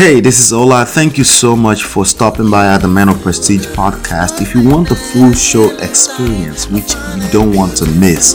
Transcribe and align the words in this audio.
Hey, 0.00 0.18
this 0.18 0.40
is 0.40 0.50
Ola. 0.50 0.86
Thank 0.86 1.18
you 1.18 1.24
so 1.24 1.54
much 1.54 1.82
for 1.82 2.06
stopping 2.06 2.50
by 2.50 2.66
at 2.66 2.78
the 2.78 2.88
Man 2.88 3.10
of 3.10 3.20
Prestige 3.20 3.66
podcast. 3.66 4.40
If 4.40 4.54
you 4.54 4.66
want 4.66 4.88
the 4.88 4.94
full 4.94 5.34
show 5.34 5.76
experience, 5.76 6.70
which 6.70 6.94
you 6.94 7.30
don't 7.30 7.54
want 7.54 7.76
to 7.76 7.84
miss, 8.00 8.32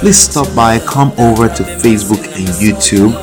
please 0.00 0.18
stop 0.18 0.52
by, 0.56 0.80
come 0.80 1.12
over 1.16 1.46
to 1.48 1.62
Facebook 1.62 2.24
and 2.34 2.48
YouTube. 2.58 3.14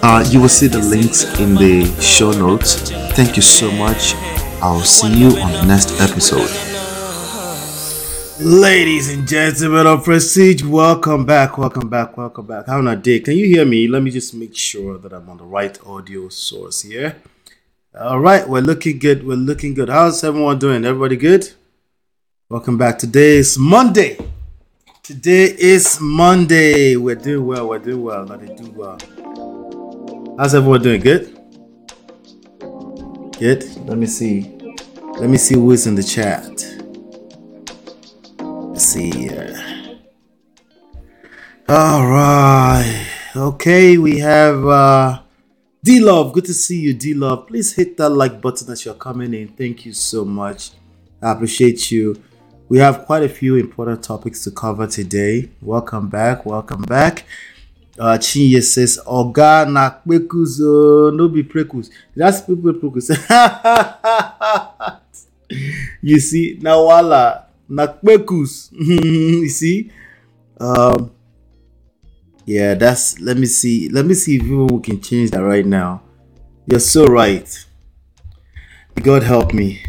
Uh, 0.00 0.24
you 0.30 0.40
will 0.40 0.48
see 0.48 0.68
the 0.68 0.78
links 0.78 1.24
in 1.40 1.56
the 1.56 1.86
show 2.00 2.30
notes. 2.30 2.88
Thank 3.16 3.34
you 3.34 3.42
so 3.42 3.68
much. 3.72 4.14
I'll 4.62 4.82
see 4.82 5.12
you 5.12 5.30
on 5.40 5.50
the 5.50 5.64
next 5.66 6.00
episode. 6.00 6.48
Ladies 8.38 9.12
and 9.12 9.26
gentlemen 9.26 9.88
of 9.88 10.04
Prestige, 10.04 10.62
welcome 10.62 11.26
back, 11.26 11.58
welcome 11.58 11.88
back, 11.88 12.16
welcome 12.16 12.46
back. 12.46 12.68
How 12.68 12.86
a 12.86 12.94
day? 12.94 13.18
Can 13.18 13.36
you 13.36 13.46
hear 13.46 13.64
me? 13.64 13.88
Let 13.88 14.04
me 14.04 14.12
just 14.12 14.34
make 14.34 14.54
sure 14.54 14.98
that 14.98 15.12
I'm 15.12 15.28
on 15.28 15.38
the 15.38 15.44
right 15.44 15.76
audio 15.84 16.28
source 16.28 16.82
here. 16.82 17.16
All 17.98 18.20
right, 18.20 18.48
we're 18.48 18.60
looking 18.60 18.98
good. 18.98 19.26
We're 19.26 19.34
looking 19.34 19.74
good. 19.74 19.88
How's 19.88 20.22
everyone 20.22 20.58
doing? 20.58 20.84
Everybody 20.84 21.16
good? 21.16 21.50
Welcome 22.48 22.78
back. 22.78 22.98
Today 22.98 23.38
is 23.38 23.58
Monday. 23.58 24.16
Today 25.02 25.54
is 25.58 25.98
Monday. 26.00 26.96
We're 26.96 27.16
doing 27.16 27.46
well. 27.46 27.68
We're 27.68 27.78
doing 27.80 28.02
well. 28.02 28.24
Let 28.24 28.42
it 28.42 28.56
do 28.56 28.70
well. 28.70 28.98
How's 30.38 30.54
everyone 30.54 30.82
doing? 30.82 31.00
Good. 31.00 31.36
Good. 33.38 33.64
Let 33.86 33.98
me 33.98 34.06
see. 34.06 34.56
Let 35.18 35.28
me 35.28 35.36
see 35.36 35.54
who 35.54 35.72
is 35.72 35.86
in 35.86 35.96
the 35.96 36.04
chat 36.04 36.70
see 38.80 39.10
here. 39.10 39.54
All 41.68 42.06
right. 42.06 43.06
Okay, 43.36 43.98
we 43.98 44.18
have 44.18 44.66
uh 44.66 45.20
D 45.82 45.98
Love. 46.00 46.32
Good 46.34 46.44
to 46.44 46.54
see 46.54 46.78
you, 46.78 46.92
D 46.92 47.14
Love. 47.14 47.46
Please 47.46 47.72
hit 47.72 47.96
that 47.96 48.10
like 48.10 48.40
button 48.40 48.70
as 48.70 48.84
you're 48.84 48.94
coming 48.94 49.32
in. 49.32 49.48
Thank 49.48 49.86
you 49.86 49.94
so 49.94 50.24
much. 50.26 50.72
I 51.22 51.32
appreciate 51.32 51.90
you. 51.90 52.22
We 52.68 52.78
have 52.78 53.06
quite 53.06 53.22
a 53.22 53.28
few 53.28 53.56
important 53.56 54.02
topics 54.04 54.44
to 54.44 54.50
cover 54.50 54.86
today. 54.86 55.48
Welcome 55.62 56.08
back. 56.10 56.44
Welcome 56.44 56.82
back. 56.82 57.24
Uh, 57.98 58.18
Chinye 58.18 58.62
says, 58.62 59.00
Oga 59.06 59.66
na 59.70 59.90
kwekus, 59.90 60.58
no 61.16 61.28
be 61.28 61.42
prekus. 61.42 61.90
That's 62.14 62.42
people 62.42 62.74
prekus. 62.74 63.10
you 66.02 66.20
see, 66.20 66.58
now 66.60 66.82
voila 66.84 67.44
nakpekus 67.70 68.68
you 68.72 69.48
see 69.48 69.90
um 70.58 71.10
yeah 72.50 72.74
that's 72.74 73.20
let 73.20 73.36
me 73.36 73.46
see 73.46 73.88
let 73.90 74.04
me 74.04 74.12
see 74.12 74.34
if 74.34 74.42
we 74.42 74.80
can 74.80 75.00
change 75.00 75.30
that 75.30 75.44
right 75.44 75.64
now. 75.64 76.02
You're 76.66 76.80
so 76.80 77.04
right. 77.06 77.48
God 79.00 79.22
help 79.22 79.54
me. 79.54 79.80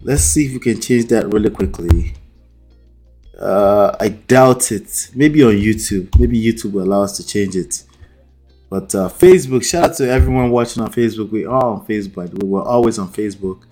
Let's 0.00 0.22
see 0.22 0.46
if 0.46 0.52
we 0.52 0.60
can 0.60 0.80
change 0.80 1.06
that 1.06 1.26
really 1.32 1.50
quickly. 1.50 2.14
Uh 3.36 3.96
i 3.98 4.10
doubt 4.10 4.70
it. 4.70 5.10
Maybe 5.16 5.42
on 5.42 5.54
youtube. 5.54 6.16
Maybe 6.16 6.40
youtube 6.40 6.72
will 6.72 6.84
allow 6.84 7.02
us 7.02 7.16
to 7.16 7.26
change 7.26 7.56
it. 7.56 7.82
But 8.70 8.94
uh 8.94 9.08
facebook 9.08 9.64
shout 9.64 9.90
out 9.90 9.96
to 9.96 10.08
everyone 10.08 10.52
watching 10.52 10.84
on 10.84 10.92
facebook. 10.92 11.32
We 11.32 11.44
are 11.44 11.64
on 11.64 11.84
facebook 11.84 12.40
We 12.40 12.48
were 12.48 12.62
always 12.62 12.96
on 13.00 13.08
facebook. 13.08 13.64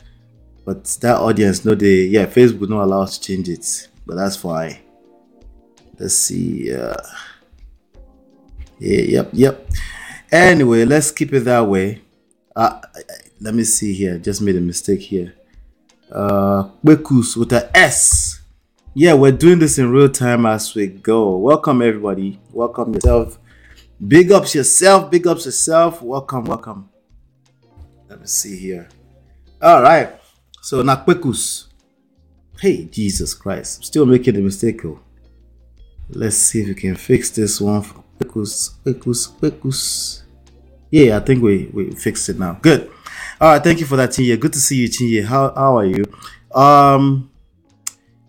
But 0.64 0.84
that 1.02 1.18
audience 1.18 1.64
no 1.64 1.76
they 1.76 2.06
yeah 2.06 2.26
facebook 2.26 2.68
not 2.68 2.82
allow 2.82 3.02
us 3.02 3.18
to 3.18 3.24
change 3.24 3.48
it. 3.48 3.88
But 4.04 4.16
that's 4.16 4.34
fine. 4.34 4.78
Let's 5.96 6.14
see 6.14 6.74
uh 6.74 6.96
yeah 8.82 9.22
yep 9.22 9.28
yep. 9.32 9.70
Anyway 10.30 10.84
let's 10.84 11.10
keep 11.12 11.32
it 11.32 11.44
that 11.44 11.66
way. 11.66 12.02
Uh 12.56 12.80
let 13.40 13.54
me 13.54 13.64
see 13.64 13.92
here. 13.94 14.18
Just 14.18 14.42
made 14.42 14.56
a 14.56 14.60
mistake 14.60 15.00
here. 15.00 15.34
Uh 16.10 16.68
Bekus 16.84 17.36
with 17.36 17.52
a 17.52 17.70
s. 17.76 18.40
Yeah 18.94 19.14
we're 19.14 19.32
doing 19.32 19.60
this 19.60 19.78
in 19.78 19.90
real 19.92 20.08
time 20.08 20.46
as 20.46 20.74
we 20.74 20.88
go. 20.88 21.36
Welcome 21.36 21.80
everybody. 21.80 22.40
Welcome 22.50 22.94
yourself. 22.94 23.38
Big 24.04 24.32
ups 24.32 24.54
yourself. 24.54 25.10
Big 25.10 25.26
ups 25.28 25.46
yourself. 25.46 26.02
Welcome 26.02 26.44
welcome. 26.44 26.88
Let 28.08 28.20
me 28.20 28.26
see 28.26 28.58
here. 28.58 28.88
All 29.60 29.80
right. 29.80 30.10
So 30.60 30.82
Nakwekus. 30.82 31.68
Hey, 32.58 32.84
Jesus 32.86 33.32
Christ. 33.32 33.84
Still 33.84 34.06
making 34.06 34.36
a 34.36 34.40
mistake. 34.40 34.84
Oh. 34.84 35.00
Let's 36.10 36.36
see 36.36 36.62
if 36.62 36.68
we 36.68 36.74
can 36.74 36.96
fix 36.96 37.30
this 37.30 37.60
one. 37.60 38.01
Kwekus, 38.22 38.74
Kwekus, 38.84 39.28
Kwekus. 39.38 40.22
Yeah, 40.90 41.16
I 41.16 41.20
think 41.20 41.42
we, 41.42 41.70
we 41.72 41.90
fixed 41.92 42.28
it 42.28 42.38
now. 42.38 42.58
Good. 42.60 42.90
All 43.40 43.52
right, 43.52 43.62
thank 43.62 43.80
you 43.80 43.86
for 43.86 43.96
that, 43.96 44.10
Chinye. 44.10 44.38
Good 44.38 44.52
to 44.52 44.60
see 44.60 44.76
you, 44.76 44.88
Chinye. 44.88 45.24
How, 45.24 45.52
how 45.54 45.78
are 45.78 45.86
you? 45.86 46.04
Um, 46.54 47.30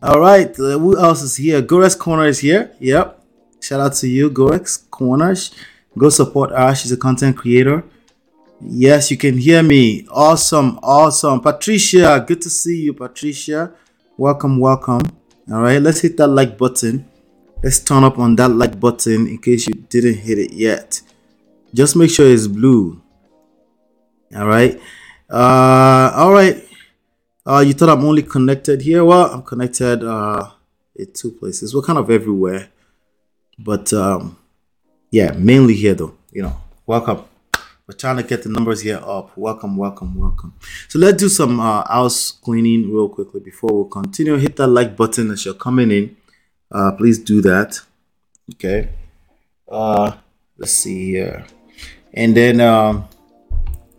all 0.01 0.19
right, 0.19 0.49
uh, 0.59 0.79
who 0.79 0.97
else 0.97 1.21
is 1.21 1.35
here? 1.35 1.61
Gorex 1.61 1.97
Corner 1.97 2.25
is 2.25 2.39
here. 2.39 2.71
Yep. 2.79 3.23
Shout 3.61 3.79
out 3.79 3.93
to 3.93 4.07
you, 4.07 4.29
Gorex 4.29 4.89
Corners. 4.89 5.53
Go 5.97 6.09
support 6.09 6.51
her. 6.51 6.73
She's 6.73 6.91
a 6.91 6.97
content 6.97 7.37
creator. 7.37 7.83
Yes, 8.61 9.11
you 9.11 9.17
can 9.17 9.37
hear 9.37 9.61
me. 9.61 10.07
Awesome, 10.09 10.79
awesome. 10.81 11.41
Patricia, 11.41 12.23
good 12.25 12.41
to 12.41 12.49
see 12.49 12.81
you, 12.81 12.93
Patricia. 12.93 13.73
Welcome, 14.17 14.59
welcome. 14.59 15.01
All 15.51 15.61
right, 15.61 15.81
let's 15.81 15.99
hit 15.99 16.17
that 16.17 16.27
like 16.27 16.57
button. 16.57 17.09
Let's 17.63 17.79
turn 17.79 18.03
up 18.03 18.19
on 18.19 18.35
that 18.35 18.50
like 18.50 18.78
button 18.78 19.25
in 19.25 19.38
case 19.38 19.68
you 19.68 19.74
didn't 19.74 20.16
hit 20.16 20.38
it 20.38 20.51
yet. 20.51 21.01
Just 21.74 21.96
make 21.96 22.09
sure 22.09 22.28
it's 22.29 22.46
blue. 22.46 23.01
All 24.35 24.46
right. 24.46 24.78
Uh, 25.29 26.12
all 26.13 26.34
right. 26.34 26.62
Uh, 27.46 27.63
you 27.66 27.72
thought 27.72 27.88
I'm 27.88 28.03
only 28.03 28.23
connected 28.23 28.81
here? 28.81 29.06
Well, 29.06 29.31
I'm 29.31 29.44
connected 29.44 30.03
uh, 30.03 30.52
in 30.94 31.13
two 31.13 31.31
places. 31.31 31.73
We're 31.73 31.84
kind 31.84 31.97
of 31.97 32.12
everywhere, 32.12 32.68
but 33.57 33.94
um, 33.94 34.38
yeah, 35.09 35.31
mainly 35.31 35.75
here 35.75 35.94
though. 35.94 36.18
You 36.34 36.41
know, 36.41 36.57
welcome. 36.85 37.23
We're 37.88 37.96
trying 37.96 38.18
to 38.18 38.23
get 38.23 38.44
the 38.44 38.50
numbers 38.50 38.81
here 38.81 39.00
up. 39.02 39.38
Welcome, 39.38 39.78
welcome, 39.78 40.16
welcome. 40.16 40.53
So 40.90 41.00
let's 41.00 41.16
do 41.16 41.29
some 41.29 41.62
uh, 41.62 41.88
house 41.88 42.31
cleaning 42.31 42.91
real 42.94 43.07
quickly 43.07 43.40
before 43.40 43.85
we 43.85 43.90
continue. 43.90 44.35
Hit 44.35 44.57
that 44.57 44.68
like 44.68 44.97
button 44.97 45.31
as 45.31 45.46
you're 45.46 45.53
coming 45.53 45.91
in. 45.91 46.18
Uh, 46.73 46.91
please 46.91 47.19
do 47.19 47.41
that. 47.41 47.79
Okay. 48.53 48.89
Uh, 49.69 50.13
let's 50.57 50.73
see 50.73 51.11
here. 51.11 51.45
And 52.13 52.35
then 52.35 52.59
um, 52.61 53.07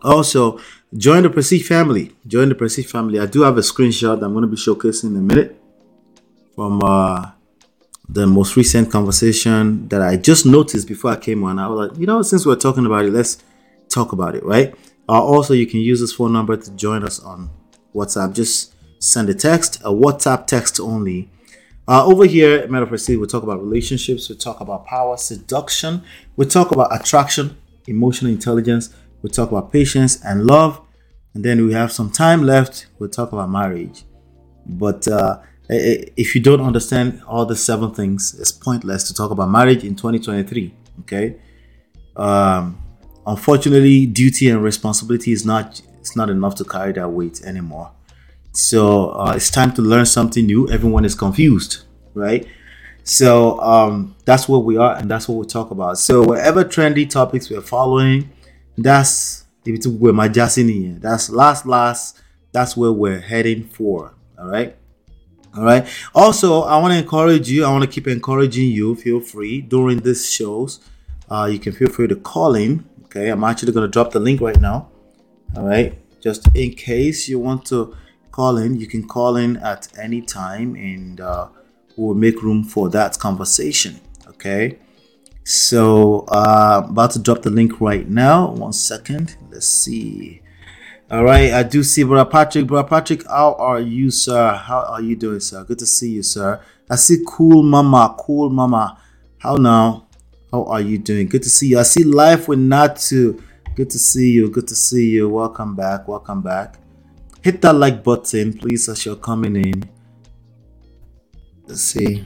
also 0.03 0.61
join 0.97 1.23
the 1.23 1.31
Prestige 1.31 1.67
family. 1.67 2.12
Join 2.27 2.49
the 2.49 2.55
Prestige 2.55 2.87
family. 2.87 3.21
I 3.21 3.27
do 3.27 3.43
have 3.43 3.57
a 3.57 3.61
screenshot 3.61 4.23
I'm 4.23 4.33
going 4.33 4.43
to 4.43 4.49
be 4.49 4.57
showcasing 4.57 5.11
in 5.11 5.17
a 5.17 5.21
minute 5.21 5.61
from 6.55 6.81
uh, 6.83 7.31
the 8.09 8.27
most 8.27 8.57
recent 8.57 8.91
conversation 8.91 9.89
that 9.89 10.03
I 10.03 10.17
just 10.17 10.47
noticed 10.47 10.87
before 10.87 11.12
I 11.12 11.17
came 11.17 11.43
on. 11.45 11.59
I 11.59 11.69
was 11.69 11.91
like, 11.91 11.99
you 11.99 12.06
know, 12.06 12.23
since 12.23 12.45
we're 12.45 12.56
talking 12.56 12.87
about 12.87 13.05
it, 13.05 13.12
let's 13.12 13.39
talk 13.89 14.12
about 14.12 14.35
it, 14.35 14.45
right? 14.45 14.75
Uh, 15.09 15.23
also, 15.23 15.55
you 15.55 15.67
can 15.67 15.81
use 15.81 16.01
this 16.01 16.12
phone 16.12 16.33
number 16.33 16.56
to 16.56 16.71
join 16.73 17.05
us 17.05 17.21
on 17.21 17.51
WhatsApp. 17.95 18.35
Just 18.35 18.75
send 19.03 19.29
a 19.29 19.35
text, 19.35 19.81
a 19.81 19.91
WhatsApp 19.91 20.47
text 20.47 20.81
only. 20.81 21.31
Uh, 21.87 22.06
over 22.06 22.25
here 22.25 22.59
at 22.61 22.71
Matter 22.71 22.84
of 22.84 22.91
we 22.91 23.27
talk 23.27 23.43
about 23.43 23.61
relationships, 23.61 24.31
we 24.31 24.37
talk 24.37 24.61
about 24.61 24.87
power, 24.87 25.17
seduction, 25.17 26.03
we 26.37 26.47
talk 26.47 26.71
about 26.71 26.95
attraction, 26.99 27.59
emotional 27.87 28.31
intelligence, 28.31 28.95
we 29.22 29.28
talk 29.28 29.50
about 29.50 29.71
patience 29.71 30.23
and 30.25 30.47
love, 30.47 30.81
and 31.34 31.44
then 31.44 31.67
we 31.67 31.75
have 31.75 31.93
some 31.93 32.11
time 32.11 32.43
left, 32.43 32.87
we'll 32.99 33.11
talk 33.11 33.33
about 33.33 33.50
marriage. 33.50 34.05
But 34.65 35.06
uh, 35.09 35.41
if 35.69 36.34
you 36.34 36.41
don't 36.41 36.62
understand 36.62 37.23
all 37.27 37.44
the 37.44 37.56
seven 37.56 37.93
things, 37.93 38.34
it's 38.41 38.53
pointless 38.53 39.05
to 39.09 39.15
talk 39.15 39.31
about 39.31 39.50
marriage 39.50 39.84
in 39.84 39.94
2023. 39.94 40.75
Okay. 41.00 41.37
Um, 42.17 42.78
unfortunately 43.27 44.06
duty 44.06 44.49
and 44.49 44.62
responsibility 44.62 45.33
is 45.33 45.44
not 45.44 45.81
it's 45.99 46.15
not 46.15 46.31
enough 46.31 46.55
to 46.55 46.64
carry 46.64 46.93
that 46.93 47.09
weight 47.09 47.43
anymore 47.43 47.91
so 48.55 49.11
uh, 49.11 49.33
it's 49.37 49.51
time 49.51 49.73
to 49.75 49.83
learn 49.83 50.06
something 50.06 50.47
new. 50.47 50.69
Everyone 50.71 51.05
is 51.05 51.15
confused 51.15 51.85
right? 52.15 52.47
So 53.03 53.61
um, 53.61 54.17
that's 54.25 54.49
what 54.49 54.65
we 54.65 54.77
are 54.77 54.97
and 54.97 55.11
that's 55.11 55.29
what 55.29 55.37
we 55.37 55.47
talk 55.47 55.71
about. 55.71 55.99
So 55.99 56.23
whatever 56.23 56.65
trendy 56.65 57.09
topics 57.09 57.51
we're 57.51 57.61
following 57.61 58.31
that's 58.77 59.45
where 59.65 60.12
my 60.12 60.29
Jasini. 60.29 61.01
that's 61.01 61.31
last 61.31 61.65
last 61.65 62.21
that's 62.53 62.77
where 62.77 62.93
we're 62.93 63.21
heading 63.21 63.65
for 63.65 64.15
all 64.39 64.49
right? 64.49 64.77
All 65.57 65.65
right? 65.65 65.87
Also 66.15 66.62
i 66.62 66.77
want 66.79 66.93
to 66.93 66.99
encourage 66.99 67.49
you 67.49 67.65
i 67.65 67.71
want 67.71 67.83
to 67.83 67.89
keep 67.89 68.07
encouraging 68.09 68.71
you 68.71 68.95
feel 68.97 69.21
free 69.21 69.61
during 69.61 70.00
these 70.00 70.31
shows 70.31 70.81
uh, 71.31 71.49
you 71.50 71.59
can 71.59 71.73
feel 71.73 71.89
free 71.89 72.09
to 72.09 72.17
call 72.17 72.55
in 72.55 72.85
Okay, 73.05 73.29
I'm 73.29 73.45
actually 73.45 73.71
going 73.71 73.87
to 73.87 73.91
drop 73.91 74.11
the 74.11 74.19
link 74.19 74.41
right 74.41 74.61
now. 74.61 74.89
All 75.57 75.65
right, 75.65 75.97
just 76.21 76.49
in 76.57 76.73
case 76.73 77.29
you 77.29 77.39
want 77.39 77.65
to 77.67 77.97
call 78.35 78.59
in, 78.59 78.75
you 78.75 78.89
can 78.89 79.07
call 79.07 79.37
in 79.37 79.57
at 79.59 79.87
any 79.97 80.21
time 80.21 80.75
and 80.75 81.21
uh, 81.21 81.47
we'll 81.97 82.17
make 82.17 82.43
room 82.43 82.65
for 82.65 82.89
that 82.89 83.17
conversation. 83.21 84.01
Okay, 84.27 84.79
so 85.45 86.25
uh, 86.29 86.83
about 86.85 87.13
to 87.13 87.21
drop 87.21 87.43
the 87.43 87.51
link 87.51 87.81
right 87.81 88.09
now. 88.09 88.51
One 88.51 88.73
second, 88.73 89.37
let's 89.53 89.69
see. 89.69 90.43
All 91.13 91.23
right, 91.23 91.53
I 91.53 91.63
do 91.63 91.85
see 91.85 92.03
Brother 92.03 92.29
Patrick. 92.29 92.67
Brother 92.67 92.89
Patrick, 92.89 93.25
how 93.29 93.55
are 93.55 93.79
you, 93.79 94.11
sir? 94.11 94.55
How 94.55 94.81
are 94.81 95.01
you 95.01 95.15
doing, 95.15 95.39
sir? 95.39 95.63
Good 95.63 95.79
to 95.79 95.87
see 95.87 96.11
you, 96.11 96.25
sir. 96.25 96.61
I 96.91 96.97
see 96.97 97.19
Cool 97.25 97.63
Mama, 97.63 98.17
Cool 98.19 98.51
Mama. 98.51 98.99
How 99.39 99.55
now? 99.55 100.09
How 100.51 100.65
are 100.65 100.81
you 100.81 100.99
doing? 100.99 101.29
Good 101.29 101.45
to 101.45 101.51
see 101.51 101.69
you. 101.69 101.79
I 101.79 101.85
see 101.85 102.03
Life 102.03 102.49
with 102.49 102.59
Natu. 102.59 103.41
Good 103.77 103.91
to 103.91 103.99
see 103.99 104.33
you. 104.33 104.51
Good 104.51 104.67
to 104.69 104.75
see 104.75 105.11
you. 105.11 105.29
Welcome 105.29 105.77
back. 105.77 106.09
Welcome 106.09 106.43
back. 106.43 106.84
Hit 107.44 107.61
that 107.61 107.75
like 107.75 108.02
button, 108.02 108.55
please, 108.56 108.88
as 108.88 109.05
you're 109.05 109.17
coming 109.17 109.55
in. 109.56 109.85
Let's 111.67 111.82
see. 111.82 112.25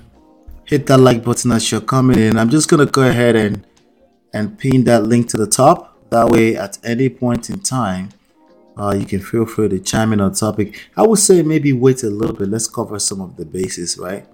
Hit 0.65 0.87
that 0.87 0.99
like 0.99 1.25
button 1.25 1.50
as 1.50 1.73
you're 1.73 1.81
coming 1.81 2.20
in. 2.20 2.38
I'm 2.38 2.49
just 2.49 2.69
gonna 2.70 2.87
go 2.87 3.03
ahead 3.03 3.35
and 3.35 3.67
and 4.32 4.56
pin 4.56 4.85
that 4.85 5.09
link 5.09 5.29
to 5.31 5.37
the 5.37 5.49
top. 5.49 6.09
That 6.11 6.29
way, 6.29 6.55
at 6.55 6.79
any 6.85 7.09
point 7.09 7.50
in 7.50 7.59
time, 7.59 8.11
uh, 8.76 8.94
you 8.97 9.06
can 9.06 9.19
feel 9.19 9.44
free 9.44 9.69
to 9.69 9.81
chime 9.81 10.12
in 10.12 10.20
on 10.20 10.35
topic. 10.35 10.88
I 10.97 11.05
would 11.05 11.19
say 11.19 11.43
maybe 11.43 11.73
wait 11.73 12.05
a 12.05 12.11
little 12.11 12.37
bit. 12.37 12.49
Let's 12.49 12.69
cover 12.69 13.00
some 13.00 13.21
of 13.21 13.37
the 13.37 13.44
bases, 13.44 13.99
right? 13.99 14.25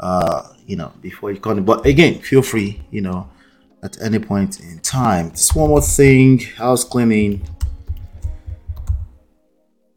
Uh, 0.00 0.54
you 0.66 0.76
know, 0.76 0.90
before 1.02 1.32
you 1.32 1.38
come. 1.38 1.58
in 1.58 1.64
But 1.66 1.84
again, 1.84 2.20
feel 2.20 2.40
free, 2.40 2.80
you 2.90 3.02
know, 3.02 3.28
at 3.82 4.00
any 4.00 4.20
point 4.20 4.60
in 4.60 4.78
time. 4.78 5.32
Just 5.32 5.54
one 5.54 5.68
more 5.68 5.82
thing. 5.82 6.38
House 6.38 6.82
cleaning. 6.82 7.46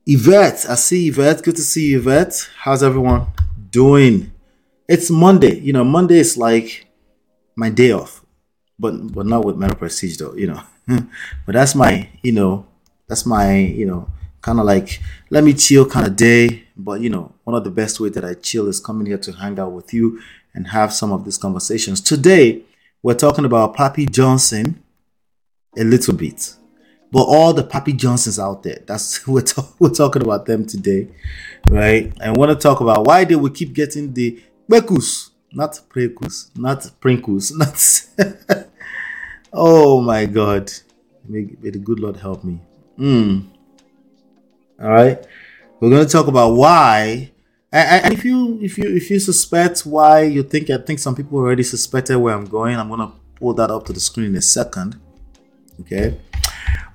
Yvette, 0.06 0.66
I 0.68 0.76
see 0.76 1.08
Yvette. 1.08 1.44
Good 1.44 1.56
to 1.58 1.62
see 1.62 1.94
Yvette. 1.94 2.50
How's 2.58 2.82
everyone 2.82 3.28
doing? 3.70 4.32
It's 4.88 5.10
Monday. 5.10 5.60
You 5.60 5.74
know, 5.74 5.84
Monday 5.84 6.20
is 6.20 6.38
like 6.38 6.88
my 7.56 7.70
day 7.70 7.92
off, 7.92 8.26
but 8.80 9.14
but 9.14 9.26
not 9.26 9.46
with 9.46 9.58
Metal 9.58 9.78
Prestige 9.78 10.18
though. 10.18 10.34
You 10.34 10.48
know, 10.48 10.64
but 11.46 11.54
that's 11.54 11.76
my 11.76 12.10
you 12.24 12.32
know 12.32 12.66
that's 13.08 13.26
my 13.26 13.58
you 13.58 13.86
know 13.86 14.10
kind 14.42 14.60
of 14.60 14.66
like 14.66 15.00
let 15.30 15.44
me 15.44 15.54
chill 15.54 15.86
kind 15.86 16.08
of 16.08 16.16
day 16.16 16.64
but 16.76 17.00
you 17.02 17.10
know 17.10 17.34
one 17.44 17.56
of 17.56 17.64
the 17.64 17.70
best 17.70 18.00
way 18.00 18.10
that 18.10 18.26
i 18.26 18.34
chill 18.34 18.68
is 18.68 18.80
coming 18.80 19.06
here 19.06 19.18
to 19.18 19.32
hang 19.34 19.60
out 19.60 19.72
with 19.72 19.94
you 19.94 20.20
and 20.54 20.68
have 20.68 20.92
some 20.92 21.12
of 21.12 21.24
these 21.24 21.38
conversations 21.38 22.02
today 22.02 22.62
we're 23.04 23.14
talking 23.14 23.46
about 23.46 23.76
papi 23.76 24.10
johnson 24.10 24.82
a 25.78 25.84
little 25.84 26.16
bit 26.16 26.56
but 27.12 27.24
all 27.24 27.54
the 27.54 27.64
papi 27.64 27.96
johnsons 27.96 28.40
out 28.40 28.64
there 28.64 28.80
that's 28.86 29.26
we're, 29.28 29.42
talk, 29.42 29.74
we're 29.80 29.90
talking 29.90 30.22
about 30.22 30.46
them 30.46 30.66
today 30.66 31.08
right 31.70 32.14
and 32.22 32.38
want 32.38 32.50
to 32.50 32.56
talk 32.56 32.82
about 32.82 33.06
why 33.06 33.24
did 33.24 33.36
we 33.36 33.50
keep 33.50 33.74
getting 33.74 34.14
the 34.14 34.42
bekus 34.70 35.30
not 35.54 35.80
prekus 35.90 36.50
not 36.58 36.80
prinkus 37.02 37.52
not 38.54 38.66
oh 39.54 40.02
my 40.02 40.26
god 40.26 40.72
may, 41.28 41.48
may 41.62 41.70
the 41.70 41.80
good 41.80 42.00
lord 42.00 42.18
help 42.18 42.44
me 42.44 42.60
Mm. 43.02 43.48
All 44.80 44.90
right. 44.90 45.26
We're 45.80 45.90
going 45.90 46.06
to 46.06 46.12
talk 46.12 46.28
about 46.28 46.54
why. 46.54 47.32
And 47.74 48.14
if 48.14 48.26
you 48.26 48.60
if 48.62 48.78
you 48.78 48.84
if 48.94 49.10
you 49.10 49.18
suspect 49.18 49.86
why 49.86 50.24
you 50.24 50.44
think 50.44 50.70
I 50.70 50.78
think 50.78 51.00
some 51.00 51.16
people 51.16 51.38
already 51.38 51.64
suspected 51.64 52.18
where 52.18 52.36
I'm 52.36 52.44
going, 52.44 52.76
I'm 52.78 52.90
gonna 52.90 53.14
pull 53.36 53.54
that 53.54 53.72
up 53.72 53.86
to 53.86 53.94
the 53.94 54.00
screen 54.02 54.28
in 54.28 54.36
a 54.36 54.42
second. 54.42 55.00
Okay. 55.80 56.20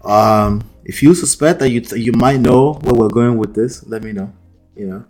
Um, 0.07 0.69
if 0.85 1.03
you 1.03 1.15
suspect 1.15 1.61
that 1.61 1.71
you 1.71 1.83
you 1.97 2.13
might 2.13 2.41
know 2.41 2.75
where 2.83 2.95
we're 2.95 3.09
going 3.09 3.37
with 3.37 3.55
this, 3.55 3.85
let 3.87 4.03
me 4.03 4.13
know. 4.13 4.33
You 4.75 4.87
know, 4.87 5.05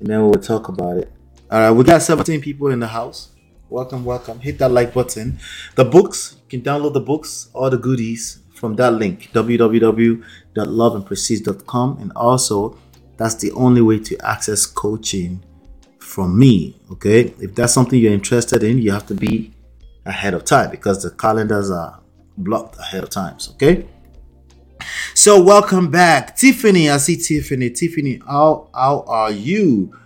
and 0.00 0.08
then 0.08 0.22
we'll 0.22 0.34
talk 0.34 0.68
about 0.68 0.98
it. 0.98 1.12
All 1.50 1.60
right, 1.60 1.70
we 1.70 1.84
got 1.84 2.02
17 2.02 2.40
people 2.40 2.68
in 2.68 2.80
the 2.80 2.88
house. 2.88 3.30
Welcome, 3.68 4.04
welcome. 4.04 4.40
Hit 4.40 4.58
that 4.58 4.70
like 4.70 4.94
button. 4.94 5.38
The 5.74 5.84
books, 5.84 6.36
you 6.42 6.60
can 6.60 6.62
download 6.62 6.92
the 6.92 7.00
books, 7.00 7.48
all 7.52 7.70
the 7.70 7.78
goodies 7.78 8.42
from 8.56 8.74
that 8.76 8.94
link 8.94 9.30
www.loveandprestige.com 9.32 11.98
and 12.00 12.12
also 12.16 12.78
that's 13.18 13.34
the 13.36 13.52
only 13.52 13.80
way 13.82 13.98
to 13.98 14.16
access 14.26 14.66
coaching 14.66 15.42
from 15.98 16.38
me 16.38 16.80
okay 16.90 17.34
if 17.40 17.54
that's 17.54 17.74
something 17.74 18.00
you're 18.00 18.12
interested 18.12 18.62
in 18.62 18.78
you 18.78 18.90
have 18.90 19.06
to 19.06 19.14
be 19.14 19.52
ahead 20.06 20.32
of 20.34 20.44
time 20.44 20.70
because 20.70 21.02
the 21.02 21.10
calendars 21.10 21.70
are 21.70 22.00
blocked 22.38 22.78
ahead 22.78 23.02
of 23.02 23.10
times 23.10 23.50
okay 23.50 23.86
so 25.14 25.42
welcome 25.42 25.90
back 25.90 26.36
tiffany 26.36 26.90
i 26.90 26.96
see 26.96 27.16
tiffany 27.16 27.70
tiffany 27.70 28.20
how 28.26 28.68
how 28.74 29.04
are 29.06 29.30
you 29.30 29.96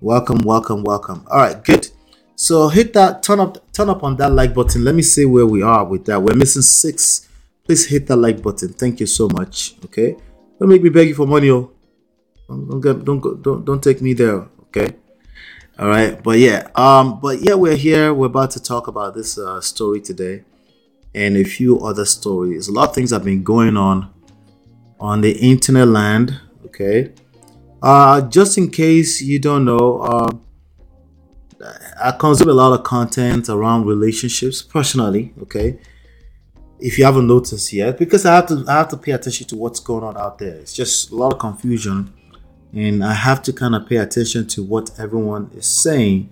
welcome 0.00 0.38
welcome 0.38 0.82
welcome 0.82 1.24
all 1.30 1.38
right 1.38 1.64
good 1.64 1.88
so 2.36 2.68
hit 2.68 2.92
that 2.92 3.22
turn 3.22 3.40
up 3.40 3.72
turn 3.72 3.88
up 3.88 4.02
on 4.02 4.16
that 4.16 4.32
like 4.32 4.54
button 4.54 4.84
let 4.84 4.94
me 4.94 5.02
see 5.02 5.24
where 5.24 5.46
we 5.46 5.62
are 5.62 5.84
with 5.84 6.04
that 6.04 6.22
we're 6.22 6.34
missing 6.34 6.62
six 6.62 7.28
please 7.68 7.86
hit 7.86 8.06
that 8.06 8.16
like 8.16 8.42
button. 8.42 8.70
Thank 8.70 8.98
you 8.98 9.06
so 9.06 9.28
much. 9.28 9.74
Okay, 9.84 10.16
don't 10.58 10.70
make 10.70 10.82
me 10.82 10.88
beg 10.88 11.08
you 11.08 11.14
for 11.14 11.26
money. 11.26 11.50
Oh, 11.50 11.70
don't 12.48 12.80
get, 12.80 13.04
don't 13.04 13.42
don't 13.42 13.64
don't 13.64 13.82
take 13.84 14.00
me 14.00 14.14
there. 14.14 14.48
Okay. 14.68 14.96
All 15.78 15.86
right, 15.86 16.20
but 16.20 16.38
yeah, 16.38 16.66
um, 16.74 17.20
but 17.20 17.40
yeah, 17.40 17.54
we're 17.54 17.76
here. 17.76 18.12
We're 18.12 18.26
about 18.26 18.50
to 18.52 18.60
talk 18.60 18.88
about 18.88 19.14
this 19.14 19.38
uh, 19.38 19.60
story 19.60 20.00
today, 20.00 20.42
and 21.14 21.36
a 21.36 21.44
few 21.44 21.78
other 21.80 22.04
stories. 22.04 22.66
A 22.66 22.72
lot 22.72 22.88
of 22.88 22.94
things 22.94 23.10
have 23.10 23.22
been 23.22 23.44
going 23.44 23.76
on 23.76 24.12
on 25.00 25.20
the 25.20 25.32
internet 25.38 25.88
land. 25.88 26.40
Okay, 26.66 27.12
uh, 27.82 28.20
just 28.22 28.58
in 28.58 28.70
case 28.70 29.22
you 29.22 29.38
don't 29.38 29.64
know, 29.64 30.00
uh, 30.00 30.30
I 32.02 32.12
consume 32.12 32.48
a 32.48 32.52
lot 32.52 32.78
of 32.78 32.84
content 32.84 33.48
around 33.48 33.86
relationships 33.86 34.62
personally. 34.62 35.32
Okay, 35.42 35.78
if 36.80 36.98
you 36.98 37.04
haven't 37.04 37.26
noticed 37.26 37.72
yet, 37.72 37.98
because 37.98 38.24
I 38.26 38.36
have 38.36 38.46
to 38.46 38.64
I 38.68 38.74
have 38.74 38.88
to 38.88 38.96
pay 38.96 39.12
attention 39.12 39.46
to 39.48 39.56
what's 39.56 39.80
going 39.80 40.04
on 40.04 40.16
out 40.16 40.38
there. 40.38 40.54
It's 40.56 40.74
just 40.74 41.10
a 41.10 41.16
lot 41.16 41.32
of 41.32 41.38
confusion, 41.38 42.12
and 42.72 43.04
I 43.04 43.14
have 43.14 43.42
to 43.42 43.52
kind 43.52 43.74
of 43.74 43.88
pay 43.88 43.96
attention 43.96 44.46
to 44.48 44.62
what 44.62 44.90
everyone 44.98 45.50
is 45.54 45.66
saying, 45.66 46.30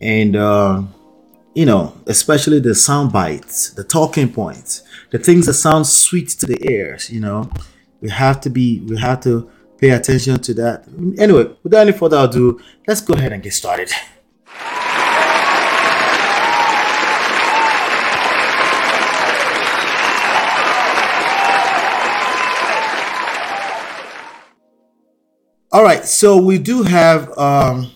and 0.00 0.36
uh, 0.36 0.82
you 1.58 1.66
know, 1.66 1.92
especially 2.06 2.60
the 2.60 2.72
sound 2.72 3.10
bites, 3.12 3.70
the 3.70 3.82
talking 3.82 4.32
points, 4.32 4.84
the 5.10 5.18
things 5.18 5.46
that 5.46 5.54
sound 5.54 5.84
sweet 5.88 6.28
to 6.28 6.46
the 6.46 6.56
ears. 6.70 7.10
You 7.10 7.18
know, 7.18 7.50
we 8.00 8.10
have 8.10 8.40
to 8.42 8.48
be 8.48 8.78
we 8.86 8.96
have 9.00 9.20
to 9.22 9.50
pay 9.76 9.90
attention 9.90 10.38
to 10.38 10.54
that. 10.54 10.84
Anyway, 11.18 11.52
without 11.64 11.80
any 11.80 11.90
further 11.90 12.18
ado, 12.18 12.60
let's 12.86 13.00
go 13.00 13.14
ahead 13.14 13.32
and 13.32 13.42
get 13.42 13.54
started. 13.54 13.90
All 25.72 25.82
right, 25.82 26.04
so 26.04 26.40
we 26.40 26.58
do 26.58 26.84
have. 26.84 27.36
Um, 27.36 27.90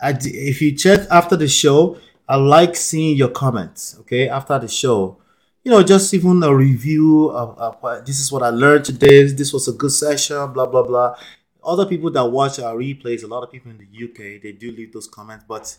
if 0.00 0.60
you 0.62 0.76
check 0.76 1.06
after 1.10 1.36
the 1.36 1.48
show, 1.48 1.98
I 2.28 2.36
like 2.36 2.76
seeing 2.76 3.16
your 3.16 3.30
comments. 3.30 3.96
Okay, 4.00 4.28
after 4.28 4.58
the 4.58 4.68
show, 4.68 5.18
you 5.64 5.70
know, 5.70 5.82
just 5.82 6.12
even 6.14 6.42
a 6.42 6.54
review 6.54 7.30
of, 7.30 7.58
of 7.58 8.06
this 8.06 8.20
is 8.20 8.30
what 8.30 8.42
I 8.42 8.50
learned 8.50 8.84
today. 8.84 9.24
This 9.24 9.52
was 9.52 9.68
a 9.68 9.72
good 9.72 9.92
session. 9.92 10.52
Blah 10.52 10.66
blah 10.66 10.82
blah. 10.82 11.16
Other 11.64 11.86
people 11.86 12.10
that 12.12 12.24
watch 12.24 12.58
our 12.58 12.76
replays, 12.76 13.24
a 13.24 13.26
lot 13.26 13.42
of 13.42 13.50
people 13.50 13.70
in 13.70 13.78
the 13.78 14.04
UK, 14.04 14.42
they 14.42 14.52
do 14.52 14.70
leave 14.70 14.92
those 14.92 15.08
comments. 15.08 15.44
But 15.48 15.76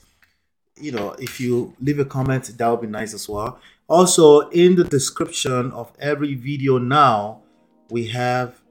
you 0.75 0.91
know, 0.91 1.11
if 1.19 1.39
you 1.39 1.73
leave 1.79 1.99
a 1.99 2.05
comment, 2.05 2.51
that 2.57 2.67
would 2.67 2.81
be 2.81 2.87
nice 2.87 3.13
as 3.13 3.27
well. 3.27 3.59
Also, 3.87 4.49
in 4.49 4.75
the 4.75 4.83
description 4.83 5.71
of 5.71 5.91
every 5.99 6.35
video 6.35 6.77
now, 6.77 7.41
we 7.89 8.07
have 8.07 8.61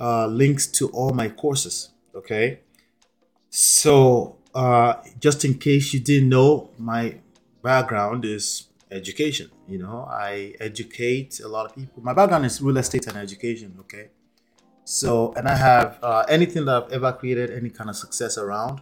uh, 0.00 0.26
links 0.26 0.66
to 0.66 0.88
all 0.90 1.10
my 1.10 1.28
courses 1.28 1.90
Okay. 2.18 2.60
So, 3.48 4.37
uh, 4.58 5.00
just 5.20 5.44
in 5.44 5.54
case 5.54 5.94
you 5.94 6.00
didn't 6.00 6.28
know, 6.28 6.70
my 6.78 7.14
background 7.62 8.24
is 8.24 8.66
education. 8.90 9.48
You 9.68 9.78
know, 9.78 10.08
I 10.10 10.54
educate 10.58 11.38
a 11.38 11.46
lot 11.46 11.66
of 11.66 11.76
people. 11.76 12.02
My 12.02 12.12
background 12.12 12.44
is 12.44 12.60
real 12.60 12.76
estate 12.78 13.06
and 13.06 13.16
education. 13.16 13.76
Okay. 13.82 14.08
So, 14.82 15.32
and 15.36 15.46
I 15.46 15.54
have 15.54 15.98
uh, 16.02 16.24
anything 16.28 16.64
that 16.64 16.74
I've 16.82 16.92
ever 16.92 17.12
created, 17.12 17.50
any 17.50 17.70
kind 17.70 17.88
of 17.88 17.94
success 17.94 18.36
around, 18.36 18.80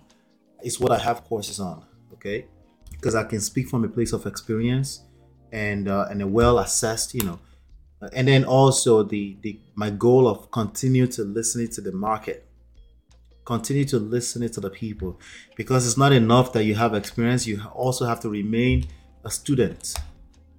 is 0.62 0.80
what 0.80 0.92
I 0.92 0.98
have 0.98 1.24
courses 1.24 1.60
on. 1.60 1.84
Okay. 2.14 2.46
Because 2.92 3.14
I 3.14 3.24
can 3.24 3.40
speak 3.40 3.68
from 3.68 3.84
a 3.84 3.88
place 3.88 4.14
of 4.14 4.24
experience 4.24 5.02
and 5.52 5.88
uh, 5.88 6.06
and 6.10 6.22
a 6.22 6.26
well 6.26 6.58
assessed, 6.58 7.12
you 7.12 7.22
know, 7.22 7.38
and 8.14 8.26
then 8.26 8.46
also 8.46 9.02
the 9.02 9.36
the 9.42 9.60
my 9.74 9.90
goal 9.90 10.26
of 10.26 10.50
continue 10.50 11.06
to 11.08 11.22
listening 11.22 11.68
to 11.72 11.82
the 11.82 11.92
market 11.92 12.45
continue 13.46 13.86
to 13.86 13.98
listen 13.98 14.46
to 14.46 14.60
the 14.60 14.68
people. 14.68 15.18
Because 15.56 15.86
it's 15.86 15.96
not 15.96 16.12
enough 16.12 16.52
that 16.52 16.64
you 16.64 16.74
have 16.74 16.94
experience 16.94 17.46
you 17.46 17.62
also 17.72 18.04
have 18.04 18.20
to 18.20 18.28
remain 18.28 18.86
a 19.24 19.30
student 19.30 19.94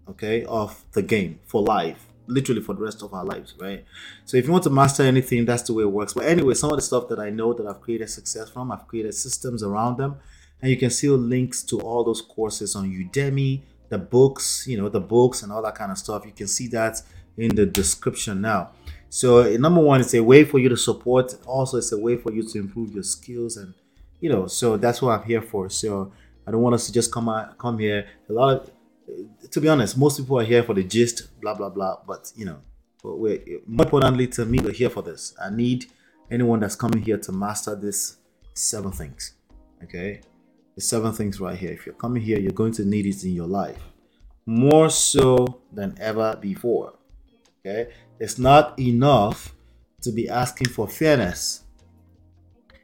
okay 0.10 0.44
of 0.46 0.84
the 0.94 1.02
game 1.02 1.40
for 1.46 1.62
life 1.62 2.06
literally 2.28 2.62
for 2.62 2.74
the 2.74 2.82
rest 2.82 3.02
of 3.04 3.14
our 3.14 3.24
lives 3.24 3.54
right? 3.60 3.86
So 4.26 4.36
if 4.38 4.46
you 4.46 4.52
want 4.52 4.64
to 4.64 4.70
master 4.70 5.04
anything 5.04 5.46
that's 5.46 5.64
the 5.64 5.74
way 5.74 5.84
it 5.84 5.92
works. 5.92 6.14
But 6.14 6.26
anyway 6.26 6.54
some 6.56 6.72
of 6.72 6.78
the 6.78 6.82
stuff 6.82 7.08
that 7.10 7.20
i 7.20 7.30
know 7.30 7.54
that 7.54 7.68
i've 7.68 7.82
created 7.82 8.10
success 8.10 8.50
from 8.50 8.72
i've 8.72 8.88
created 8.88 9.14
systems 9.14 9.64
around 9.64 9.98
them 9.98 10.18
and 10.62 10.72
you 10.72 10.78
can 10.78 10.90
see 10.90 11.08
links 11.10 11.62
to 11.64 11.80
all 11.80 12.04
those 12.04 12.22
courses 12.22 12.76
on 12.76 12.90
udemy 12.90 13.62
the 13.90 13.98
books 13.98 14.66
you 14.68 14.78
know 14.78 14.90
the 14.90 15.00
books 15.00 15.44
and 15.44 15.52
all 15.52 15.62
that 15.62 15.76
kind 15.76 15.92
of 15.92 15.98
stuff. 15.98 16.26
You 16.26 16.32
can 16.32 16.48
see 16.48 16.68
that 16.70 17.02
in 17.38 17.56
the 17.56 17.66
description 17.66 18.42
now 18.42 18.72
So 19.10 19.56
number 19.58 19.82
one, 19.82 20.02
it's 20.02 20.14
a 20.14 20.24
way 20.24 20.44
for 20.44 20.60
you 20.60 20.70
to 20.70 20.78
support. 20.78 21.36
Also, 21.46 21.78
it's 21.78 21.92
a 21.92 21.98
way 21.98 22.18
for 22.18 22.32
you 22.32 22.44
to 22.44 22.60
improve 22.60 22.92
your 22.94 23.04
skills 23.04 23.58
and 23.58 23.74
you 24.20 24.30
know. 24.30 24.48
So 24.48 24.78
that's 24.78 25.02
what 25.02 25.20
I'm 25.20 25.26
here 25.26 25.42
for. 25.42 25.70
So 25.70 26.12
I 26.46 26.52
don't 26.52 26.62
want 26.62 26.76
us 26.76 26.86
to 26.88 26.94
just 26.94 27.12
come 27.12 27.30
out, 27.30 27.58
come 27.58 27.80
here. 27.80 28.08
A 28.30 28.34
lot 28.34 28.54
of, 28.54 28.72
to 29.52 29.62
be 29.62 29.70
honest, 29.70 29.98
most 29.98 30.20
people 30.20 30.40
are 30.40 30.44
here 30.44 30.64
for 30.64 30.74
the 30.74 30.84
gist, 30.84 31.40
blah 31.42 31.54
blah 31.54 31.70
blah. 31.70 31.98
But 32.06 32.32
you 32.36 32.46
know, 32.46 32.60
but 33.04 33.18
we're, 33.18 33.40
more 33.66 33.86
importantly 33.86 34.28
to 34.28 34.46
me, 34.46 34.60
we're 34.60 34.72
here 34.72 34.90
for 34.90 35.02
this. 35.02 35.34
I 35.42 35.50
need 35.50 35.86
anyone 36.30 36.60
that's 36.60 36.76
coming 36.76 37.02
here 37.02 37.18
to 37.18 37.32
master 37.32 37.76
this 37.76 38.18
seven 38.54 38.92
things. 38.92 39.34
Okay, 39.84 40.22
the 40.76 40.82
seven 40.82 41.14
things 41.14 41.40
right 41.40 41.58
here. 41.58 41.72
If 41.72 41.86
you're 41.86 41.96
coming 41.96 42.22
here, 42.22 42.40
you're 42.40 42.52
going 42.52 42.74
to 42.74 42.86
need 42.86 43.06
it 43.06 43.24
in 43.24 43.32
your 43.32 43.48
life 43.48 43.80
more 44.48 44.90
so 44.90 45.60
than 45.72 45.96
ever 46.00 46.38
before. 46.42 46.94
Okay, 47.68 47.92
it's 48.20 48.40
not 48.40 48.80
enough 48.80 49.54
to 50.02 50.12
be 50.12 50.30
asking 50.30 50.70
for 50.70 50.88
fairness. 50.88 51.64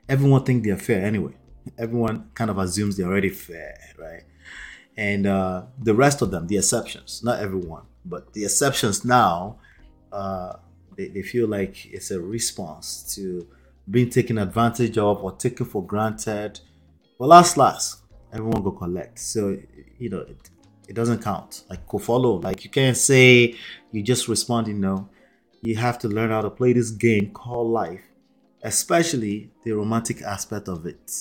Everyone 0.09 0.43
think 0.43 0.63
they're 0.63 0.77
fair 0.77 1.05
anyway. 1.05 1.33
Everyone 1.77 2.29
kind 2.33 2.49
of 2.49 2.57
assumes 2.57 2.97
they're 2.97 3.07
already 3.07 3.29
fair, 3.29 3.77
right? 3.97 4.23
And 4.97 5.25
uh, 5.25 5.63
the 5.81 5.93
rest 5.93 6.21
of 6.21 6.31
them, 6.31 6.47
the 6.47 6.57
exceptions, 6.57 7.21
not 7.23 7.39
everyone, 7.39 7.83
but 8.03 8.33
the 8.33 8.43
exceptions 8.43 9.05
now, 9.05 9.59
uh, 10.11 10.57
they, 10.97 11.07
they 11.07 11.21
feel 11.21 11.47
like 11.47 11.85
it's 11.85 12.11
a 12.11 12.19
response 12.19 13.15
to 13.15 13.47
being 13.89 14.09
taken 14.09 14.37
advantage 14.37 14.97
of 14.97 15.23
or 15.23 15.31
taken 15.31 15.65
for 15.65 15.85
granted. 15.85 16.59
Well, 17.17 17.29
last, 17.29 17.55
last, 17.55 18.01
everyone 18.33 18.61
go 18.61 18.71
collect. 18.71 19.19
So, 19.19 19.57
you 19.97 20.09
know, 20.09 20.25
it, 20.87 20.93
doesn't 20.93 21.21
count. 21.21 21.63
Like 21.69 21.87
go 21.87 21.97
follow. 21.97 22.39
Like 22.39 22.63
you 22.63 22.69
can't 22.69 22.97
say 22.97 23.55
you 23.91 24.03
just 24.03 24.27
respond, 24.27 24.67
you 24.67 24.73
know. 24.73 25.09
You 25.61 25.75
have 25.77 25.97
to 25.99 26.07
learn 26.09 26.29
how 26.29 26.41
to 26.41 26.49
play 26.49 26.73
this 26.73 26.91
game 26.91 27.31
called 27.31 27.71
life, 27.71 28.01
especially 28.63 29.49
the 29.63 29.71
romantic 29.71 30.21
aspect 30.21 30.67
of 30.67 30.85
it. 30.85 31.11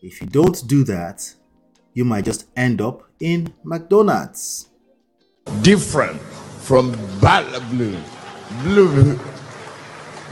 If 0.00 0.20
you 0.20 0.28
don't 0.28 0.66
do 0.68 0.84
that, 0.84 1.34
you 1.92 2.04
might 2.04 2.24
just 2.24 2.46
end 2.56 2.80
up 2.80 3.02
in 3.20 3.52
McDonald's. 3.64 4.68
Different 5.62 6.20
from 6.20 6.92
Bala 7.20 7.60
Blue. 7.70 7.96
Blue. 8.62 9.18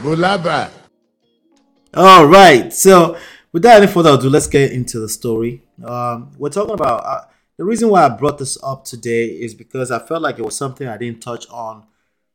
Bulaba. 0.01 0.69
All 1.93 2.25
right. 2.25 2.73
So, 2.73 3.17
without 3.51 3.81
any 3.81 3.87
further 3.91 4.11
ado, 4.11 4.29
let's 4.29 4.47
get 4.47 4.71
into 4.71 4.99
the 4.99 5.07
story. 5.09 5.63
Um, 5.83 6.31
we're 6.37 6.49
talking 6.49 6.73
about 6.73 7.05
uh, 7.05 7.21
the 7.57 7.63
reason 7.63 7.89
why 7.89 8.05
I 8.05 8.09
brought 8.09 8.39
this 8.39 8.57
up 8.63 8.83
today 8.83 9.25
is 9.25 9.53
because 9.53 9.91
I 9.91 9.99
felt 9.99 10.21
like 10.21 10.39
it 10.39 10.45
was 10.45 10.57
something 10.57 10.87
I 10.87 10.97
didn't 10.97 11.21
touch 11.21 11.47
on. 11.49 11.85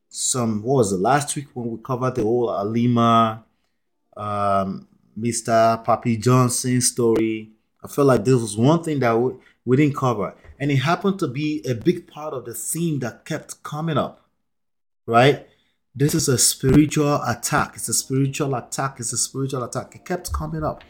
Some 0.09 0.63
what 0.63 0.77
was 0.77 0.91
the 0.91 0.97
last 0.97 1.35
week 1.37 1.49
when 1.55 1.71
we 1.71 1.79
covered 1.83 2.15
the 2.15 2.23
whole 2.23 2.51
Alima, 2.51 3.45
um, 4.17 4.89
Mr. 5.19 5.85
Papi 5.85 6.21
Johnson 6.23 6.81
story. 6.81 7.51
I 7.85 7.89
felt 7.89 8.07
like 8.07 8.25
this 8.25 8.41
was 8.41 8.57
one 8.57 8.83
thing 8.83 9.01
that 9.01 9.13
we, 9.19 9.35
we 9.65 9.77
didn't 9.77 9.97
cover, 9.97 10.35
and 10.59 10.71
it 10.71 10.77
happened 10.77 11.19
to 11.19 11.29
be 11.29 11.63
a 11.69 11.75
big 11.75 12.07
part 12.07 12.33
of 12.33 12.45
the 12.45 12.55
theme 12.55 13.01
that 13.01 13.25
kept 13.25 13.63
coming 13.63 13.99
up. 13.99 14.25
Right? 15.05 15.47
This 15.95 16.15
is 16.15 16.29
a 16.29 16.39
spiritual 16.39 17.21
attack. 17.23 17.73
It's 17.75 17.89
a 17.89 17.95
spiritual 17.95 18.55
attack. 18.55 19.01
It's 19.01 19.13
a 19.13 19.19
spiritual 19.19 19.65
attack. 19.65 19.95
It 19.95 20.05
kept 20.05 20.33
coming 20.33 20.63
up. 20.63 20.85